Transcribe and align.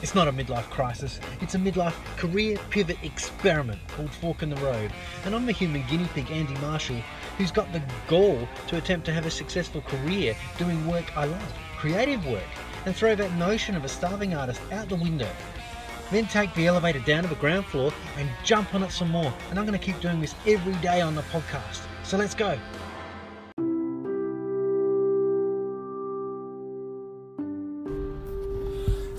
It's 0.00 0.14
not 0.14 0.28
a 0.28 0.32
midlife 0.32 0.70
crisis, 0.70 1.18
it's 1.40 1.56
a 1.56 1.58
midlife 1.58 1.94
career 2.16 2.56
pivot 2.70 2.98
experiment 3.02 3.80
called 3.88 4.10
Fork 4.10 4.44
in 4.44 4.50
the 4.50 4.56
Road. 4.56 4.92
And 5.24 5.34
I'm 5.34 5.44
the 5.44 5.52
human 5.52 5.84
guinea 5.88 6.08
pig, 6.14 6.30
Andy 6.30 6.54
Marshall, 6.60 7.02
who's 7.36 7.50
got 7.50 7.72
the 7.72 7.82
gall 8.06 8.46
to 8.68 8.76
attempt 8.76 9.06
to 9.06 9.12
have 9.12 9.26
a 9.26 9.30
successful 9.30 9.80
career 9.82 10.36
doing 10.56 10.86
work 10.86 11.16
I 11.16 11.24
love, 11.24 11.54
creative 11.78 12.24
work, 12.26 12.46
and 12.86 12.94
throw 12.94 13.16
that 13.16 13.32
notion 13.34 13.74
of 13.74 13.84
a 13.84 13.88
starving 13.88 14.34
artist 14.34 14.60
out 14.70 14.88
the 14.88 14.94
window. 14.94 15.28
Then 16.12 16.26
take 16.26 16.54
the 16.54 16.68
elevator 16.68 17.00
down 17.00 17.24
to 17.24 17.28
the 17.28 17.34
ground 17.34 17.66
floor 17.66 17.92
and 18.16 18.30
jump 18.44 18.74
on 18.76 18.84
it 18.84 18.92
some 18.92 19.10
more. 19.10 19.34
And 19.50 19.58
I'm 19.58 19.66
going 19.66 19.78
to 19.78 19.84
keep 19.84 20.00
doing 20.00 20.20
this 20.20 20.36
every 20.46 20.74
day 20.74 21.00
on 21.00 21.16
the 21.16 21.22
podcast. 21.22 21.82
So 22.04 22.16
let's 22.16 22.36
go. 22.36 22.56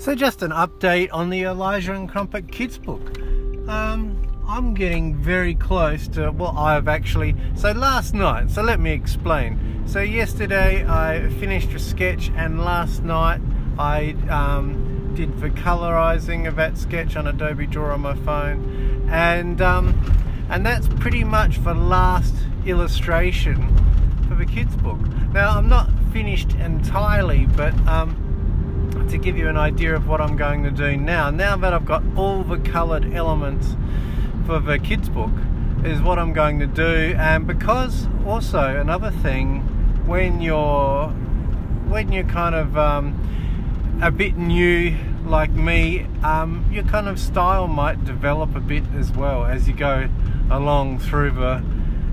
So, 0.00 0.14
just 0.14 0.40
an 0.40 0.50
update 0.50 1.10
on 1.12 1.28
the 1.28 1.42
Elijah 1.42 1.92
and 1.92 2.08
Crumpet 2.08 2.50
Kids 2.50 2.78
book. 2.78 3.18
Um, 3.68 4.16
I'm 4.48 4.72
getting 4.72 5.14
very 5.14 5.54
close 5.54 6.08
to, 6.08 6.32
well, 6.32 6.56
I've 6.56 6.88
actually, 6.88 7.36
so 7.54 7.72
last 7.72 8.14
night, 8.14 8.50
so 8.50 8.62
let 8.62 8.80
me 8.80 8.92
explain. 8.92 9.84
So, 9.86 10.00
yesterday 10.00 10.88
I 10.88 11.28
finished 11.38 11.74
a 11.74 11.78
sketch, 11.78 12.30
and 12.34 12.64
last 12.64 13.02
night 13.02 13.42
I 13.78 14.16
um, 14.30 15.12
did 15.14 15.38
the 15.38 15.50
colorizing 15.50 16.48
of 16.48 16.56
that 16.56 16.78
sketch 16.78 17.14
on 17.14 17.26
Adobe 17.26 17.66
Draw 17.66 17.92
on 17.92 18.00
my 18.00 18.14
phone, 18.24 19.06
and 19.10 19.60
um, 19.60 19.88
and 20.48 20.64
that's 20.64 20.88
pretty 20.88 21.24
much 21.24 21.62
the 21.62 21.74
last 21.74 22.34
illustration 22.64 23.68
for 24.26 24.34
the 24.34 24.46
kids 24.46 24.74
book. 24.76 25.00
Now, 25.34 25.58
I'm 25.58 25.68
not 25.68 25.90
finished 26.10 26.54
entirely, 26.54 27.44
but 27.54 27.74
um, 27.86 28.29
to 29.10 29.18
give 29.18 29.36
you 29.36 29.48
an 29.48 29.56
idea 29.56 29.94
of 29.94 30.06
what 30.06 30.20
I'm 30.20 30.36
going 30.36 30.62
to 30.62 30.70
do 30.70 30.96
now. 30.96 31.30
Now 31.30 31.56
that 31.56 31.74
I've 31.74 31.84
got 31.84 32.02
all 32.16 32.42
the 32.44 32.58
coloured 32.58 33.12
elements 33.12 33.74
for 34.46 34.60
the 34.60 34.78
kids 34.78 35.08
book 35.08 35.32
is 35.84 36.00
what 36.00 36.18
I'm 36.18 36.32
going 36.32 36.58
to 36.60 36.66
do 36.66 37.14
and 37.16 37.46
because 37.46 38.06
also 38.26 38.78
another 38.78 39.10
thing 39.10 39.60
when 40.06 40.40
you're 40.40 41.08
when 41.88 42.12
you're 42.12 42.24
kind 42.24 42.54
of 42.54 42.76
um, 42.76 43.98
a 44.02 44.10
bit 44.10 44.36
new 44.36 44.96
like 45.24 45.50
me 45.50 46.06
um, 46.22 46.68
your 46.70 46.84
kind 46.84 47.08
of 47.08 47.18
style 47.18 47.66
might 47.66 48.04
develop 48.04 48.54
a 48.54 48.60
bit 48.60 48.84
as 48.94 49.10
well 49.12 49.44
as 49.44 49.66
you 49.66 49.74
go 49.74 50.08
along 50.50 50.98
through 50.98 51.30
the 51.30 51.62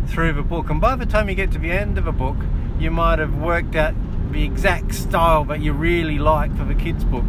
through 0.08 0.32
the 0.32 0.44
book 0.44 0.70
and 0.70 0.80
by 0.80 0.96
the 0.96 1.06
time 1.06 1.28
you 1.28 1.36
get 1.36 1.52
to 1.52 1.60
the 1.60 1.72
end 1.72 1.98
of 1.98 2.08
a 2.08 2.12
book 2.12 2.38
you 2.80 2.90
might 2.90 3.20
have 3.20 3.36
worked 3.36 3.76
out 3.76 3.94
the 4.32 4.44
exact 4.44 4.94
style 4.94 5.44
that 5.46 5.62
you 5.62 5.74
really 5.74 6.20
like 6.20 6.56
for 6.58 6.66
the 6.66 6.76
kids 6.76 7.04
book. 7.04 7.26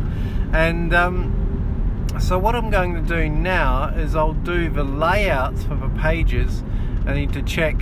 And 0.52 0.94
um, 0.94 2.06
so 2.20 2.38
what 2.38 2.54
I'm 2.54 2.70
going 2.70 2.94
to 2.94 3.00
do 3.02 3.28
now 3.28 3.88
is 3.88 4.16
I'll 4.16 4.32
do 4.32 4.68
the 4.70 4.84
layouts 4.84 5.62
for 5.64 5.74
the 5.74 5.88
pages. 6.00 6.62
I 7.06 7.14
need 7.14 7.32
to 7.34 7.42
check 7.42 7.76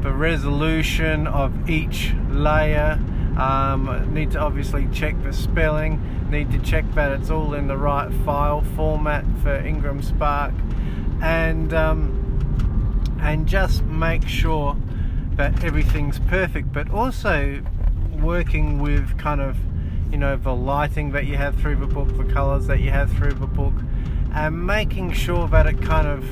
the 0.00 0.12
resolution 0.12 1.26
of 1.26 1.68
each 1.68 2.12
layer. 2.30 3.00
Um, 3.38 4.12
need 4.14 4.30
to 4.32 4.38
obviously 4.38 4.86
check 4.92 5.20
the 5.22 5.32
spelling. 5.32 6.30
Need 6.30 6.52
to 6.52 6.58
check 6.58 6.84
that 6.94 7.12
it's 7.12 7.30
all 7.30 7.54
in 7.54 7.66
the 7.66 7.76
right 7.76 8.12
file 8.24 8.62
format 8.76 9.24
for 9.42 9.54
Ingram 9.54 10.02
Spark. 10.02 10.54
And 11.20 11.72
um, 11.74 12.20
and 13.20 13.46
just 13.46 13.82
make 13.84 14.28
sure 14.28 14.76
that 15.36 15.64
everything's 15.64 16.20
perfect 16.20 16.72
but 16.72 16.90
also 16.90 17.60
working 18.14 18.80
with 18.80 19.18
kind 19.18 19.40
of 19.40 19.56
you 20.10 20.18
know 20.18 20.36
the 20.36 20.54
lighting 20.54 21.12
that 21.12 21.26
you 21.26 21.36
have 21.36 21.56
through 21.56 21.76
the 21.76 21.86
book 21.86 22.08
the 22.16 22.32
colors 22.32 22.66
that 22.66 22.80
you 22.80 22.90
have 22.90 23.10
through 23.12 23.32
the 23.32 23.46
book 23.46 23.74
and 24.34 24.66
making 24.66 25.12
sure 25.12 25.46
that 25.48 25.66
it 25.66 25.80
kind 25.80 26.08
of 26.08 26.24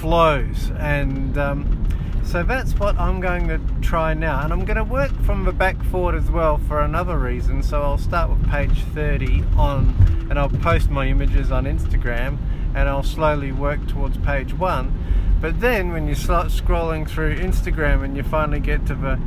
flows. 0.00 0.70
And 0.78 1.38
um, 1.38 1.88
so 2.24 2.42
that's 2.42 2.74
what 2.74 2.98
I'm 2.98 3.20
going 3.20 3.48
to 3.48 3.60
try 3.80 4.12
now. 4.12 4.42
And 4.42 4.52
I'm 4.52 4.64
going 4.64 4.76
to 4.76 4.84
work 4.84 5.12
from 5.22 5.44
the 5.44 5.52
back 5.52 5.82
forward 5.84 6.16
as 6.16 6.30
well 6.30 6.58
for 6.58 6.80
another 6.80 7.16
reason. 7.16 7.62
So 7.62 7.82
I'll 7.82 7.96
start 7.96 8.30
with 8.30 8.48
page 8.50 8.82
30 8.94 9.44
on 9.56 10.26
and 10.28 10.38
I'll 10.38 10.48
post 10.48 10.90
my 10.90 11.06
images 11.06 11.50
on 11.50 11.64
Instagram 11.64 12.38
and 12.74 12.88
I'll 12.88 13.02
slowly 13.02 13.52
work 13.52 13.86
towards 13.88 14.18
page 14.18 14.52
1 14.52 15.38
but 15.40 15.60
then 15.60 15.90
when 15.90 16.06
you 16.06 16.14
start 16.14 16.48
scrolling 16.48 17.08
through 17.08 17.38
Instagram 17.38 18.04
and 18.04 18.16
you 18.16 18.22
finally 18.22 18.60
get 18.60 18.84
to 18.86 18.94
the 18.94 19.18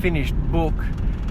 finished 0.00 0.34
book 0.50 0.74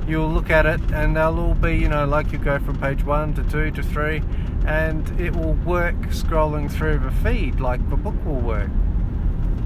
you'll 0.09 0.30
look 0.30 0.50
at 0.50 0.66
it 0.66 0.81
and 0.92 1.16
they'll 1.16 1.40
all 1.40 1.53
be, 1.53 1.78
you 1.78 1.88
know, 1.88 2.06
like 2.06 2.31
you 2.31 2.38
go 2.38 2.59
from 2.59 2.80
page 2.80 3.03
one 3.03 3.34
to 3.36 3.44
two 3.44 3.72
to 3.72 3.84
three, 3.84 4.24
and 4.66 5.08
it 5.20 5.36
will 5.36 5.53
work 5.53 5.96
scrolling 6.08 6.72
through 6.72 7.00
the 7.00 7.12
feed 7.12 7.59
like 7.59 7.88
the 7.90 7.96
book 7.96 8.16
will 8.25 8.42
work. 8.42 8.69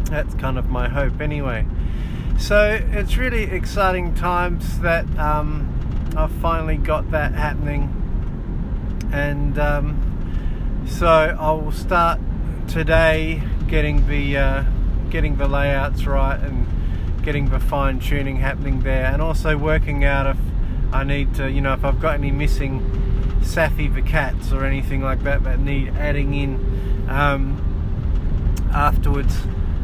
That's 0.06 0.36
kind 0.36 0.58
of 0.58 0.70
my 0.70 0.90
hope, 0.90 1.22
anyway. 1.22 1.66
So 2.38 2.80
it's 2.92 3.16
really 3.18 3.44
exciting 3.44 4.16
times 4.16 4.80
that 4.80 5.06
um, 5.18 6.14
I've 6.18 6.32
finally 6.34 6.78
got 6.78 7.12
that 7.12 7.34
happening, 7.34 7.90
and 9.12 9.58
um, 9.58 10.84
so 10.88 11.08
I 11.08 11.52
will 11.52 11.72
start 11.72 12.20
today 12.68 13.42
getting 13.68 14.08
the 14.08 14.38
uh, 14.38 14.64
getting 15.10 15.38
the 15.38 15.48
layouts 15.48 16.06
right 16.06 16.40
and 16.40 16.68
getting 17.24 17.50
the 17.50 17.60
fine 17.60 18.00
tuning 18.00 18.36
happening 18.36 18.82
there 18.82 19.06
and 19.06 19.22
also 19.22 19.58
working 19.58 20.04
out 20.04 20.28
if 20.28 20.38
I 20.92 21.04
need 21.04 21.34
to, 21.36 21.50
you 21.50 21.62
know, 21.62 21.74
if 21.74 21.84
I've 21.86 22.00
got 22.00 22.16
any 22.16 22.32
missing 22.32 22.82
Safi 23.42 23.94
the 23.94 24.02
cats 24.02 24.52
or 24.52 24.66
anything 24.66 25.02
like 25.02 25.24
that 25.24 25.44
that 25.44 25.60
need 25.60 25.90
adding 25.90 26.34
in 26.34 27.08
um, 27.10 27.60
afterwards 28.74 29.38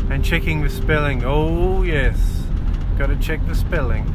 and 0.09 0.23
checking 0.23 0.61
the 0.61 0.69
spelling. 0.69 1.23
Oh 1.23 1.83
yes, 1.83 2.43
got 2.97 3.07
to 3.07 3.15
check 3.15 3.45
the 3.47 3.55
spelling. 3.55 4.13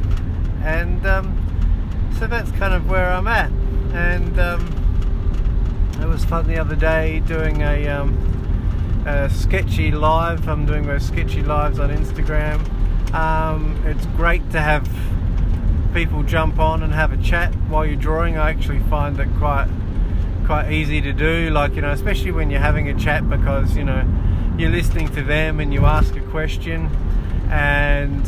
And 0.63 1.05
um, 1.05 2.11
so 2.19 2.27
that's 2.27 2.51
kind 2.51 2.73
of 2.73 2.89
where 2.89 3.11
I'm 3.11 3.27
at. 3.27 3.51
And 3.93 4.39
um, 4.39 5.97
it 6.01 6.07
was 6.07 6.23
fun 6.25 6.47
the 6.47 6.57
other 6.57 6.75
day 6.75 7.21
doing 7.21 7.61
a, 7.61 7.87
um, 7.87 9.03
a 9.05 9.29
sketchy 9.29 9.91
live. 9.91 10.47
I'm 10.47 10.65
doing 10.65 10.85
those 10.85 11.05
sketchy 11.05 11.41
lives 11.41 11.79
on 11.79 11.89
Instagram 11.89 12.74
um, 13.15 13.81
it's 13.85 14.05
great 14.17 14.49
to 14.51 14.59
have 14.59 14.87
people 15.93 16.21
jump 16.23 16.59
on 16.59 16.83
and 16.83 16.93
have 16.93 17.13
a 17.13 17.17
chat 17.17 17.53
while 17.69 17.85
you're 17.85 17.95
drawing. 17.95 18.37
I 18.37 18.49
actually 18.49 18.79
find 18.79 19.17
it 19.17 19.29
quite 19.37 19.69
quite 20.45 20.71
easy 20.71 21.01
to 21.01 21.13
do, 21.13 21.49
like 21.49 21.75
you 21.75 21.81
know, 21.81 21.91
especially 21.91 22.31
when 22.31 22.49
you're 22.49 22.59
having 22.59 22.89
a 22.89 22.99
chat 22.99 23.27
because 23.29 23.77
you 23.77 23.85
know 23.85 24.05
you're 24.57 24.69
listening 24.69 25.07
to 25.15 25.23
them 25.23 25.61
and 25.61 25.73
you 25.73 25.85
ask 25.85 26.15
a 26.17 26.21
question, 26.21 26.87
and 27.49 28.25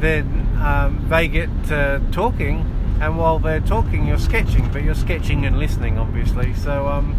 then 0.00 0.48
um, 0.62 1.06
they 1.10 1.28
get 1.28 1.50
to 1.66 2.00
talking, 2.10 2.60
and 3.02 3.18
while 3.18 3.38
they're 3.38 3.60
talking, 3.60 4.06
you're 4.06 4.18
sketching, 4.18 4.72
but 4.72 4.82
you're 4.82 4.94
sketching 4.94 5.44
and 5.44 5.58
listening, 5.58 5.98
obviously. 5.98 6.54
So 6.54 6.88
um, 6.88 7.14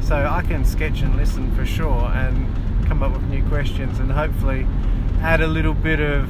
so 0.00 0.16
I 0.16 0.40
can 0.40 0.64
sketch 0.64 1.02
and 1.02 1.16
listen 1.16 1.54
for 1.54 1.66
sure, 1.66 2.06
and 2.14 2.86
come 2.86 3.02
up 3.02 3.12
with 3.12 3.24
new 3.24 3.46
questions, 3.46 3.98
and 3.98 4.10
hopefully 4.10 4.66
add 5.22 5.40
a 5.40 5.46
little 5.46 5.74
bit 5.74 6.00
of 6.00 6.28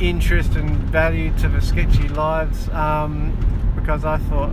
interest 0.00 0.56
and 0.56 0.76
value 0.90 1.32
to 1.38 1.48
the 1.48 1.60
sketchy 1.60 2.08
lives 2.08 2.68
um, 2.70 3.36
because 3.76 4.04
I 4.04 4.18
thought 4.18 4.52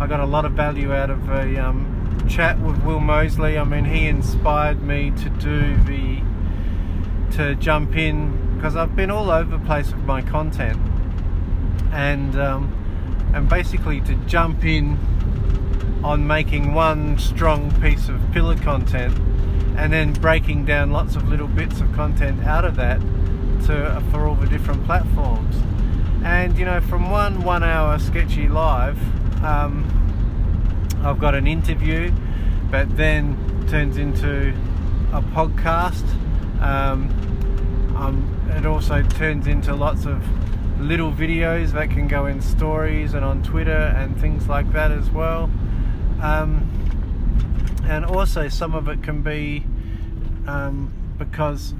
I 0.00 0.06
got 0.06 0.20
a 0.20 0.26
lot 0.26 0.44
of 0.44 0.52
value 0.52 0.92
out 0.92 1.10
of 1.10 1.28
a 1.30 1.56
um, 1.56 2.26
chat 2.28 2.58
with 2.60 2.82
Will 2.82 3.00
Mosley. 3.00 3.56
I 3.58 3.64
mean, 3.64 3.84
he 3.84 4.06
inspired 4.06 4.82
me 4.82 5.10
to 5.22 5.30
do 5.30 5.76
the 5.84 6.22
to 7.36 7.54
jump 7.56 7.96
in 7.96 8.56
because 8.56 8.76
I've 8.76 8.94
been 8.94 9.10
all 9.10 9.30
over 9.30 9.56
the 9.56 9.64
place 9.64 9.92
with 9.92 10.04
my 10.04 10.22
content 10.22 10.78
and 11.92 12.36
um, 12.38 13.30
and 13.34 13.48
basically 13.48 14.00
to 14.02 14.14
jump 14.26 14.64
in 14.64 14.98
on 16.04 16.26
making 16.26 16.74
one 16.74 17.18
strong 17.18 17.70
piece 17.80 18.08
of 18.08 18.20
pillar 18.32 18.56
content 18.56 19.18
and 19.76 19.92
then 19.92 20.12
breaking 20.14 20.64
down 20.64 20.90
lots 20.90 21.16
of 21.16 21.28
little 21.28 21.48
bits 21.48 21.80
of 21.80 21.92
content 21.92 22.44
out 22.44 22.64
of 22.64 22.76
that 22.76 23.00
to 23.66 24.02
for 24.10 24.26
all 24.26 24.34
the 24.34 24.46
different 24.46 24.84
platforms. 24.84 25.56
And 26.24 26.56
you 26.58 26.64
know, 26.64 26.80
from 26.80 27.10
one 27.10 27.42
one-hour 27.42 27.98
sketchy 27.98 28.48
live, 28.48 28.98
um, 29.44 29.84
I've 31.04 31.18
got 31.18 31.34
an 31.34 31.46
interview, 31.46 32.12
but 32.70 32.96
then 32.96 33.36
turns 33.68 33.96
into 33.96 34.54
a 35.12 35.22
podcast. 35.22 36.04
Um, 36.60 37.10
um, 37.96 38.32
it 38.56 38.66
also 38.66 39.02
turns 39.02 39.46
into 39.46 39.74
lots 39.74 40.06
of 40.06 40.22
little 40.80 41.10
videos 41.12 41.72
that 41.72 41.90
can 41.90 42.06
go 42.08 42.26
in 42.26 42.40
stories 42.40 43.14
and 43.14 43.24
on 43.24 43.42
Twitter 43.42 43.94
and 43.96 44.18
things 44.20 44.48
like 44.48 44.72
that 44.72 44.90
as 44.90 45.10
well. 45.10 45.50
Um, 46.20 46.68
and 47.84 48.04
also 48.04 48.48
some 48.48 48.74
of 48.74 48.88
it 48.88 49.02
can 49.02 49.22
be 49.22 49.64
um, 50.46 50.92
because 51.18 51.74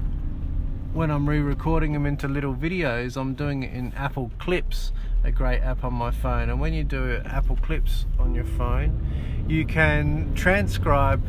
when 0.93 1.11
I'm 1.11 1.27
re-recording 1.27 1.93
them 1.93 2.05
into 2.05 2.27
little 2.27 2.55
videos 2.55 3.17
I'm 3.17 3.33
doing 3.33 3.63
it 3.63 3.73
in 3.73 3.93
Apple 3.93 4.31
Clips 4.39 4.91
a 5.27 5.31
great 5.31 5.59
app 5.59 5.83
on 5.83 5.93
my 5.93 6.09
phone. 6.11 6.49
And 6.49 6.59
when 6.59 6.73
you 6.73 6.83
do 6.83 7.21
Apple 7.25 7.57
Clips 7.57 8.05
on 8.17 8.33
your 8.33 8.45
phone, 8.45 9.45
you 9.47 9.65
can 9.65 10.33
transcribe 10.35 11.21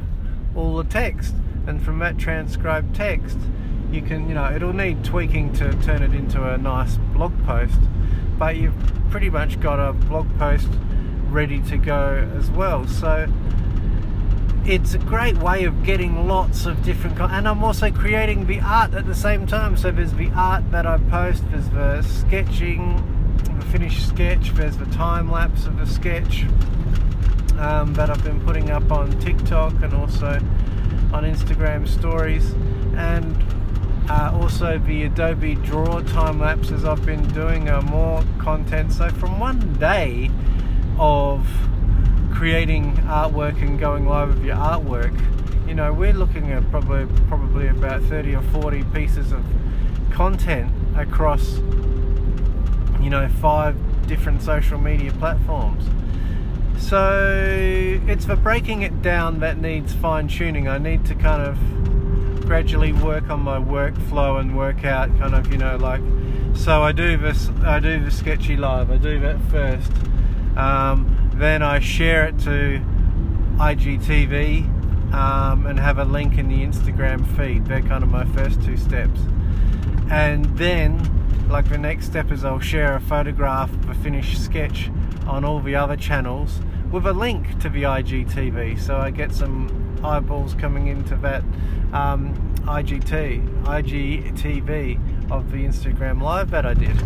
all 0.54 0.76
the 0.76 0.84
text. 0.84 1.34
And 1.66 1.82
from 1.82 1.98
that 1.98 2.16
transcribed 2.16 2.94
text, 2.94 3.38
you 3.90 4.00
can, 4.00 4.28
you 4.28 4.34
know, 4.34 4.54
it'll 4.54 4.72
need 4.72 5.04
tweaking 5.04 5.52
to 5.54 5.72
turn 5.82 6.02
it 6.02 6.14
into 6.14 6.42
a 6.42 6.56
nice 6.56 6.96
blog 7.12 7.32
post, 7.44 7.78
but 8.38 8.56
you've 8.56 8.74
pretty 9.10 9.30
much 9.30 9.60
got 9.60 9.80
a 9.80 9.92
blog 9.92 10.26
post 10.38 10.68
ready 11.28 11.60
to 11.62 11.76
go 11.76 12.30
as 12.38 12.50
well. 12.50 12.86
So 12.86 13.26
it's 14.68 14.92
a 14.92 14.98
great 14.98 15.38
way 15.38 15.64
of 15.64 15.82
getting 15.82 16.28
lots 16.28 16.66
of 16.66 16.82
different 16.84 17.18
and 17.18 17.48
I'm 17.48 17.64
also 17.64 17.90
creating 17.90 18.46
the 18.46 18.60
art 18.60 18.92
at 18.92 19.06
the 19.06 19.14
same 19.14 19.46
time. 19.46 19.78
So 19.78 19.90
there's 19.90 20.12
the 20.12 20.30
art 20.36 20.70
that 20.72 20.84
I 20.84 20.98
post 20.98 21.42
there's 21.50 21.70
the 21.70 22.02
sketching 22.02 23.02
the 23.58 23.64
finished 23.66 24.06
sketch 24.06 24.50
there's 24.50 24.76
the 24.76 24.86
time 24.86 25.30
lapse 25.30 25.64
of 25.64 25.78
the 25.78 25.86
sketch 25.86 26.44
um, 27.58 27.94
that 27.94 28.10
I've 28.10 28.22
been 28.22 28.44
putting 28.44 28.70
up 28.70 28.92
on 28.92 29.18
TikTok 29.20 29.72
and 29.82 29.94
also 29.94 30.32
on 31.14 31.24
Instagram 31.24 31.88
stories. 31.88 32.52
And 32.94 33.42
uh, 34.10 34.32
also 34.34 34.76
the 34.76 35.04
Adobe 35.04 35.54
Draw 35.54 36.02
time 36.02 36.40
lapses 36.40 36.84
I've 36.84 37.04
been 37.06 37.26
doing 37.28 37.70
are 37.70 37.80
more 37.80 38.22
content. 38.38 38.92
So 38.92 39.08
from 39.08 39.40
one 39.40 39.72
day 39.78 40.30
of 40.98 41.48
creating 42.38 42.94
artwork 42.98 43.60
and 43.62 43.80
going 43.80 44.06
live 44.06 44.28
with 44.28 44.44
your 44.44 44.54
artwork, 44.54 45.12
you 45.66 45.74
know, 45.74 45.92
we're 45.92 46.12
looking 46.12 46.52
at 46.52 46.70
probably 46.70 47.04
probably 47.26 47.66
about 47.66 48.00
30 48.02 48.36
or 48.36 48.42
40 48.42 48.84
pieces 48.94 49.32
of 49.32 49.44
content 50.12 50.72
across, 50.96 51.56
you 53.00 53.10
know, 53.10 53.28
five 53.40 53.76
different 54.06 54.40
social 54.40 54.78
media 54.78 55.10
platforms. 55.14 55.84
So 56.80 57.28
it's 58.06 58.24
for 58.24 58.36
breaking 58.36 58.82
it 58.82 59.02
down 59.02 59.40
that 59.40 59.58
needs 59.58 59.92
fine 59.92 60.28
tuning. 60.28 60.68
I 60.68 60.78
need 60.78 61.04
to 61.06 61.16
kind 61.16 61.42
of 61.42 62.46
gradually 62.46 62.92
work 62.92 63.30
on 63.30 63.40
my 63.40 63.58
workflow 63.58 64.40
and 64.40 64.56
work 64.56 64.84
out 64.84 65.08
kind 65.18 65.34
of, 65.34 65.50
you 65.50 65.58
know, 65.58 65.76
like 65.76 66.02
so 66.54 66.84
I 66.84 66.92
do 66.92 67.16
this 67.16 67.48
I 67.64 67.80
do 67.80 67.98
the 67.98 68.12
sketchy 68.12 68.56
live, 68.56 68.92
I 68.92 68.96
do 68.96 69.18
that 69.18 69.40
first. 69.50 69.90
Um, 70.56 71.27
then 71.40 71.62
I 71.62 71.80
share 71.80 72.26
it 72.26 72.38
to 72.40 72.82
IGTV 73.56 75.12
um, 75.12 75.66
and 75.66 75.78
have 75.78 75.98
a 75.98 76.04
link 76.04 76.38
in 76.38 76.48
the 76.48 76.62
Instagram 76.62 77.26
feed. 77.36 77.66
They're 77.66 77.82
kind 77.82 78.04
of 78.04 78.10
my 78.10 78.24
first 78.26 78.62
two 78.62 78.76
steps. 78.76 79.20
And 80.10 80.44
then, 80.56 81.48
like 81.48 81.68
the 81.68 81.78
next 81.78 82.06
step 82.06 82.30
is 82.30 82.44
I'll 82.44 82.60
share 82.60 82.94
a 82.94 83.00
photograph 83.00 83.72
of 83.72 83.90
a 83.90 83.94
finished 83.94 84.42
sketch 84.42 84.90
on 85.26 85.44
all 85.44 85.60
the 85.60 85.74
other 85.74 85.96
channels 85.96 86.60
with 86.90 87.06
a 87.06 87.12
link 87.12 87.58
to 87.60 87.68
the 87.68 87.82
IGTV. 87.82 88.80
So 88.80 88.96
I 88.96 89.10
get 89.10 89.32
some 89.32 90.00
eyeballs 90.04 90.54
coming 90.54 90.86
into 90.86 91.16
that 91.16 91.42
um, 91.92 92.34
IGT, 92.62 93.64
IGTV 93.64 95.30
of 95.30 95.50
the 95.50 95.58
Instagram 95.58 96.22
live 96.22 96.50
that 96.50 96.64
I 96.64 96.74
did. 96.74 96.96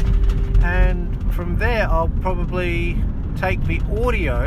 And 0.63 1.35
from 1.35 1.57
there, 1.57 1.89
I'll 1.89 2.09
probably 2.21 3.03
take 3.37 3.63
the 3.65 3.81
audio 4.05 4.47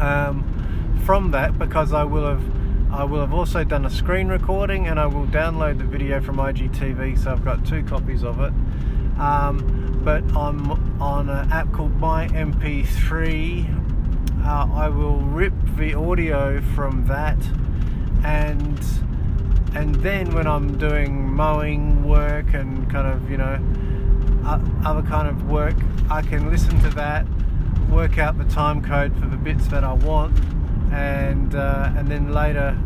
um, 0.00 0.44
from 1.04 1.30
that 1.32 1.58
because 1.58 1.92
I 1.92 2.04
will 2.04 2.26
have 2.26 2.42
I 2.92 3.04
will 3.04 3.20
have 3.20 3.32
also 3.32 3.62
done 3.62 3.84
a 3.86 3.90
screen 3.90 4.26
recording 4.28 4.88
and 4.88 4.98
I 4.98 5.06
will 5.06 5.26
download 5.26 5.78
the 5.78 5.84
video 5.84 6.20
from 6.20 6.38
IGTV 6.38 7.22
so 7.22 7.30
I've 7.30 7.44
got 7.44 7.64
two 7.64 7.84
copies 7.84 8.24
of 8.24 8.40
it. 8.40 8.52
Um, 9.20 10.00
but 10.02 10.24
I'm 10.36 10.70
on 11.00 11.28
an 11.28 11.52
app 11.52 11.70
called 11.72 11.94
My 12.00 12.26
MP3 12.28 13.80
uh, 14.44 14.66
I 14.72 14.88
will 14.88 15.18
rip 15.18 15.52
the 15.76 15.94
audio 15.94 16.60
from 16.74 17.06
that 17.06 17.36
and 18.24 18.82
and 19.74 19.94
then 19.96 20.34
when 20.34 20.46
I'm 20.46 20.78
doing 20.78 21.30
mowing 21.32 22.08
work 22.08 22.54
and 22.54 22.90
kind 22.90 23.06
of 23.06 23.30
you 23.30 23.36
know 23.36 23.58
other 24.44 25.02
kind 25.02 25.28
of 25.28 25.50
work. 25.50 25.76
I 26.10 26.22
can 26.22 26.50
listen 26.50 26.80
to 26.80 26.88
that 26.90 27.26
work 27.90 28.18
out 28.18 28.38
the 28.38 28.44
time 28.44 28.82
code 28.82 29.18
for 29.18 29.26
the 29.26 29.36
bits 29.36 29.66
that 29.68 29.82
I 29.82 29.92
want 29.94 30.38
and 30.92 31.54
uh, 31.54 31.92
and 31.96 32.06
then 32.06 32.32
later 32.32 32.78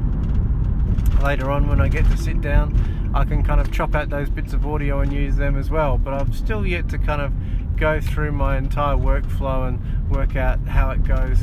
later 1.22 1.50
on 1.50 1.68
when 1.68 1.80
I 1.80 1.88
get 1.88 2.06
to 2.06 2.16
sit 2.16 2.40
down 2.40 2.94
I 3.14 3.24
can 3.24 3.44
kind 3.44 3.60
of 3.60 3.70
chop 3.70 3.94
out 3.94 4.10
those 4.10 4.28
bits 4.28 4.54
of 4.54 4.66
audio 4.66 4.98
and 4.98 5.12
use 5.12 5.36
them 5.36 5.56
as 5.56 5.70
well. 5.70 5.98
But 5.98 6.14
I've 6.14 6.34
still 6.34 6.66
yet 6.66 6.88
to 6.88 6.98
kind 6.98 7.22
of 7.22 7.32
go 7.76 8.00
through 8.00 8.32
my 8.32 8.58
entire 8.58 8.96
workflow 8.96 9.68
and 9.68 10.10
work 10.10 10.34
out 10.34 10.58
how 10.66 10.90
it 10.90 11.04
goes 11.04 11.38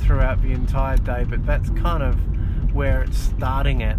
throughout 0.00 0.42
the 0.42 0.52
entire 0.52 0.98
day. 0.98 1.24
But 1.24 1.46
that's 1.46 1.70
kind 1.70 2.02
of 2.02 2.16
where 2.74 3.02
it's 3.02 3.16
starting 3.16 3.82
at 3.82 3.96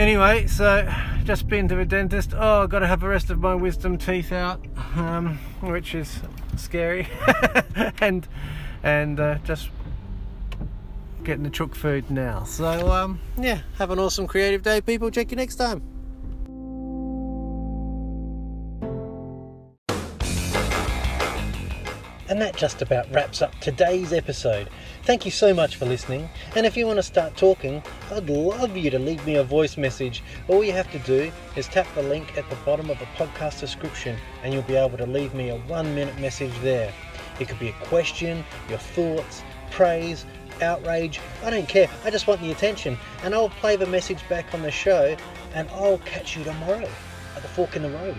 anyway 0.00 0.46
so 0.46 0.90
just 1.24 1.46
been 1.46 1.68
to 1.68 1.76
the 1.76 1.84
dentist. 1.84 2.32
Oh 2.34 2.62
I've 2.62 2.70
got 2.70 2.78
to 2.78 2.86
have 2.86 3.00
the 3.00 3.08
rest 3.08 3.28
of 3.28 3.38
my 3.38 3.54
wisdom 3.54 3.98
teeth 3.98 4.32
out 4.32 4.64
um, 4.96 5.38
which 5.60 5.94
is 5.94 6.20
scary. 6.56 7.06
And 8.00 8.26
and 8.82 9.20
uh, 9.20 9.38
just 9.44 9.68
getting 11.22 11.42
the 11.42 11.50
chook 11.50 11.74
food 11.74 12.10
now. 12.10 12.44
So 12.44 12.90
um, 12.90 13.20
yeah 13.36 13.60
have 13.76 13.90
an 13.90 13.98
awesome 13.98 14.26
creative 14.26 14.62
day 14.62 14.80
people. 14.80 15.10
Check 15.10 15.30
you 15.30 15.36
next 15.36 15.56
time 15.56 15.82
And 22.30 22.40
that 22.40 22.54
just 22.54 22.80
about 22.80 23.10
wraps 23.12 23.42
up 23.42 23.58
today's 23.58 24.12
episode. 24.12 24.70
Thank 25.02 25.24
you 25.24 25.32
so 25.32 25.52
much 25.52 25.74
for 25.74 25.84
listening. 25.84 26.30
And 26.54 26.64
if 26.64 26.76
you 26.76 26.86
want 26.86 26.98
to 26.98 27.02
start 27.02 27.36
talking, 27.36 27.82
I'd 28.08 28.30
love 28.30 28.76
you 28.76 28.88
to 28.88 29.00
leave 29.00 29.26
me 29.26 29.34
a 29.34 29.42
voice 29.42 29.76
message. 29.76 30.22
All 30.46 30.62
you 30.62 30.70
have 30.70 30.88
to 30.92 31.00
do 31.00 31.32
is 31.56 31.66
tap 31.66 31.92
the 31.96 32.04
link 32.04 32.38
at 32.38 32.48
the 32.48 32.54
bottom 32.64 32.88
of 32.88 33.00
the 33.00 33.06
podcast 33.16 33.58
description 33.58 34.16
and 34.44 34.54
you'll 34.54 34.62
be 34.62 34.76
able 34.76 34.96
to 34.98 35.06
leave 35.06 35.34
me 35.34 35.48
a 35.48 35.56
one 35.62 35.92
minute 35.92 36.20
message 36.20 36.52
there. 36.60 36.94
It 37.40 37.48
could 37.48 37.58
be 37.58 37.70
a 37.70 37.84
question, 37.86 38.44
your 38.68 38.78
thoughts, 38.78 39.42
praise, 39.72 40.24
outrage. 40.62 41.18
I 41.42 41.50
don't 41.50 41.68
care. 41.68 41.90
I 42.04 42.10
just 42.10 42.28
want 42.28 42.40
the 42.42 42.52
attention. 42.52 42.96
And 43.24 43.34
I'll 43.34 43.50
play 43.50 43.74
the 43.74 43.86
message 43.86 44.20
back 44.28 44.54
on 44.54 44.62
the 44.62 44.70
show 44.70 45.16
and 45.52 45.68
I'll 45.70 45.98
catch 45.98 46.36
you 46.36 46.44
tomorrow 46.44 46.88
at 47.34 47.42
the 47.42 47.48
fork 47.48 47.74
in 47.74 47.82
the 47.82 47.90
road. 47.90 48.18